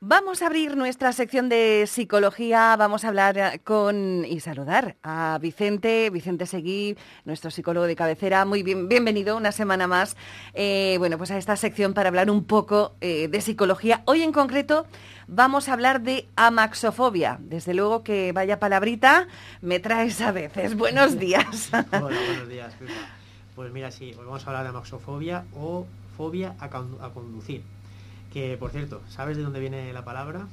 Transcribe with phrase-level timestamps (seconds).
[0.00, 5.38] Vamos a abrir nuestra sección de psicología, vamos a hablar eh, con y saludar a
[5.40, 8.44] Vicente, Vicente Seguí, nuestro psicólogo de cabecera.
[8.44, 10.14] Muy bien, bienvenido una semana más,
[10.52, 14.02] eh, bueno, pues a esta sección para hablar un poco eh, de psicología.
[14.04, 14.84] Hoy en concreto
[15.28, 17.38] vamos a hablar de amaxofobia.
[17.40, 19.28] Desde luego que vaya palabrita
[19.62, 20.76] me traes a veces.
[20.76, 21.70] Buenos días.
[21.72, 22.74] Hola, buenos días,
[23.54, 25.86] Pues mira, sí, hoy vamos a hablar de amaxofobia o
[26.18, 27.62] fobia a conducir.
[28.32, 30.46] Que, por cierto, ¿sabes de dónde viene la palabra?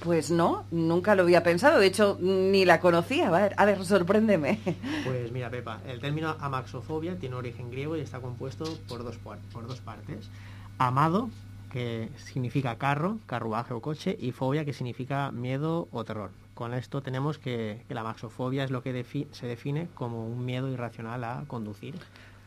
[0.00, 3.28] Pues no, nunca lo había pensado, de hecho ni la conocía.
[3.28, 4.60] A ver, sorpréndeme.
[5.04, 9.66] Pues mira, Pepa, el término amaxofobia tiene origen griego y está compuesto por dos, por
[9.66, 10.28] dos partes.
[10.78, 11.30] Amado,
[11.72, 16.30] que significa carro, carruaje o coche, y fobia, que significa miedo o terror.
[16.54, 21.24] Con esto tenemos que, la amaxofobia es lo que se define como un miedo irracional
[21.24, 21.94] a conducir.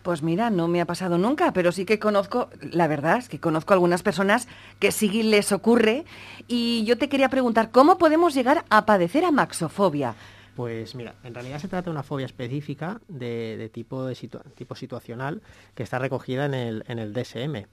[0.03, 3.39] Pues mira, no me ha pasado nunca, pero sí que conozco, la verdad es que
[3.39, 4.47] conozco algunas personas
[4.79, 6.05] que sí les ocurre
[6.47, 10.15] y yo te quería preguntar, ¿cómo podemos llegar a padecer amaxofobia?
[10.55, 14.15] Pues mira, en realidad se trata de una fobia específica de, tipo, de
[14.55, 15.41] tipo situacional
[15.75, 17.67] que está recogida en el, en el DSM, en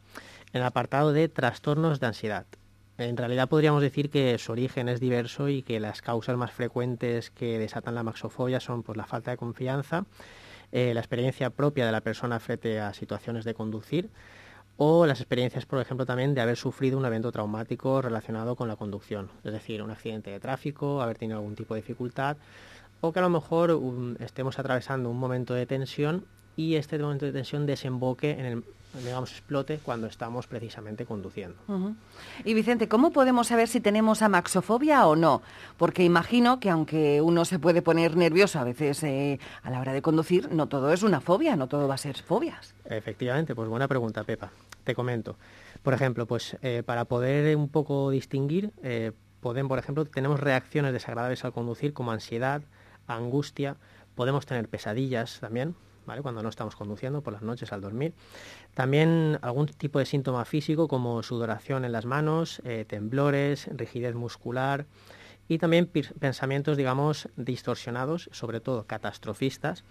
[0.53, 2.47] el apartado de trastornos de ansiedad.
[2.99, 7.31] En realidad podríamos decir que su origen es diverso y que las causas más frecuentes
[7.31, 10.07] que desatan la maxofobia son pues, la falta de confianza,
[10.73, 14.11] eh, la experiencia propia de la persona frente a situaciones de conducir
[14.79, 18.77] o las experiencias, por ejemplo, también de haber sufrido un evento traumático relacionado con la
[18.77, 22.37] conducción, es decir, un accidente de tráfico, haber tenido algún tipo de dificultad
[23.01, 26.25] o que a lo mejor um, estemos atravesando un momento de tensión
[26.57, 28.65] y este momento de tensión desemboque en el
[29.05, 31.57] digamos, explote cuando estamos precisamente conduciendo.
[32.45, 35.43] Y Vicente, ¿cómo podemos saber si tenemos amaxofobia o no?
[35.77, 39.93] Porque imagino que aunque uno se puede poner nervioso a veces eh, a la hora
[39.93, 42.75] de conducir, no todo es una fobia, no todo va a ser fobias.
[42.85, 44.51] Efectivamente, pues buena pregunta, Pepa.
[44.85, 45.37] Te comento.
[45.83, 50.93] Por ejemplo, pues eh, para poder un poco distinguir, eh, podemos, por ejemplo, tenemos reacciones
[50.93, 52.63] desagradables al conducir como ansiedad,
[53.07, 53.77] angustia,
[54.15, 55.75] podemos tener pesadillas también,
[56.23, 58.15] cuando no estamos conduciendo por las noches al dormir.
[58.75, 64.87] También algún tipo de síntoma físico como sudoración en las manos, eh, temblores, rigidez muscular
[65.49, 69.85] y también pensamientos, digamos, distorsionados, sobre todo catastrofistas,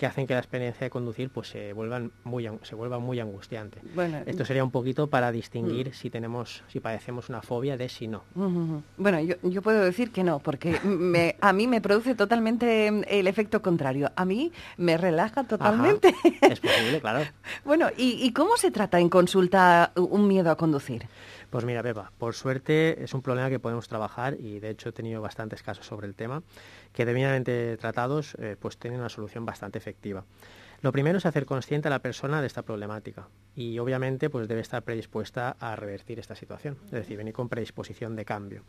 [0.00, 3.82] que hacen que la experiencia de conducir pues se vuelvan muy se vuelva muy angustiante.
[4.24, 5.92] Esto sería un poquito para distinguir mm.
[5.92, 8.22] si tenemos si padecemos una fobia de si no.
[8.96, 13.60] Bueno, yo, puedo decir que no, porque me, a mí me produce totalmente el efecto
[13.60, 14.10] contrario.
[14.16, 16.14] A mí me relaja totalmente.
[16.40, 17.20] Es posible, claro.
[17.66, 21.08] bueno, ¿y, ¿y cómo se trata en consulta un miedo a conducir?
[21.50, 24.92] Pues mira, Pepa, por suerte es un problema que podemos trabajar y de hecho he
[24.92, 26.44] tenido bastantes casos sobre el tema
[26.92, 30.24] que debidamente tratados eh, pues tienen una solución bastante efectiva.
[30.82, 34.62] Lo primero es hacer consciente a la persona de esta problemática y obviamente pues debe
[34.62, 38.62] estar predispuesta a revertir esta situación, es decir, venir con predisposición de cambio.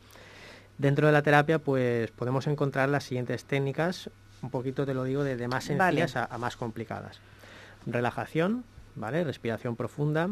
[0.76, 4.10] Dentro de la terapia pues podemos encontrar las siguientes técnicas,
[4.42, 7.20] un poquito te lo digo, de, más sencillas a, a, más complicadas.
[7.86, 9.24] Relajación, ¿vale?
[9.24, 10.28] Respiración profunda,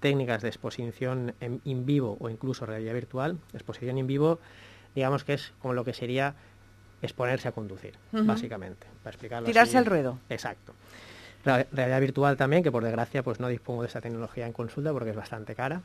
[0.00, 3.38] técnicas de exposición en, in vivo o incluso realidad virtual.
[3.52, 4.40] Exposición in vivo,
[4.94, 6.34] digamos que es como lo que sería
[7.02, 8.86] exponerse a conducir, básicamente.
[9.02, 10.18] Para explicarlo Tirarse al ruedo.
[10.28, 10.74] Exacto.
[11.44, 15.10] Realidad virtual también, que por desgracia pues no dispongo de esta tecnología en consulta porque
[15.10, 15.82] es bastante cara.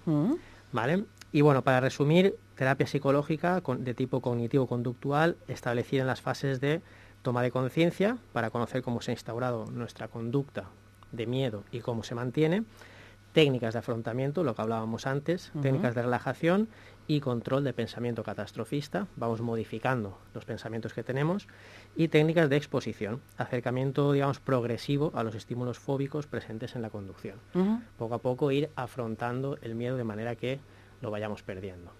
[0.71, 1.05] ¿Vale?
[1.31, 6.81] Y bueno, para resumir, terapia psicológica de tipo cognitivo-conductual establecida en las fases de
[7.21, 10.65] toma de conciencia para conocer cómo se ha instaurado nuestra conducta
[11.11, 12.63] de miedo y cómo se mantiene
[13.35, 16.69] técnicas de afrontamiento, lo que hablábamos antes, técnicas de relajación
[17.05, 21.49] y control de pensamiento catastrofista, vamos modificando los pensamientos que tenemos,
[21.97, 27.35] y técnicas de exposición, acercamiento, digamos, progresivo a los estímulos fóbicos presentes en la conducción.
[27.97, 30.61] Poco a poco ir afrontando el miedo de manera que
[31.01, 31.91] lo vayamos perdiendo.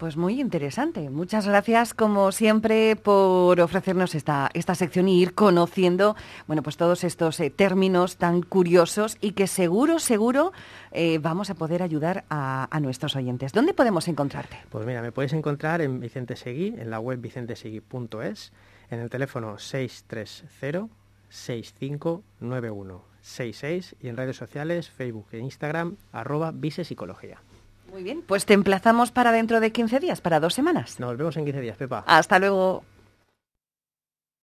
[0.00, 1.10] Pues muy interesante.
[1.10, 6.16] Muchas gracias, como siempre, por ofrecernos esta, esta sección y ir conociendo,
[6.46, 10.54] bueno, pues todos estos eh, términos tan curiosos y que seguro, seguro
[10.90, 13.52] eh, vamos a poder ayudar a, nuestros oyentes.
[13.52, 14.56] ¿Dónde podemos encontrarte?
[14.70, 18.52] Pues mira, me puedes encontrar en Vicente Seguí, en la web vicentesegui.es,
[18.90, 20.88] en el teléfono 630
[21.28, 27.42] 6591 66 y en redes sociales, Facebook e Instagram, arroba Psicología.
[27.90, 31.00] Muy bien, pues te emplazamos para dentro de 15 días, para dos semanas.
[31.00, 32.04] Nos vemos en 15 días, Pepa.
[32.06, 32.84] Hasta luego.